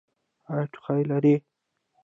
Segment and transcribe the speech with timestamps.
[0.49, 1.33] ایا ټوخی لرئ؟